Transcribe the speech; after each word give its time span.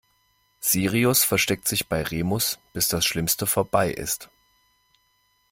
Sirius 0.59 1.23
versteckt 1.23 1.67
sich 1.67 1.87
bei 1.87 2.01
Remus, 2.01 2.57
bis 2.73 2.87
das 2.87 3.05
Schlimmste 3.05 3.45
vorbei 3.45 3.91
ist. 3.91 4.29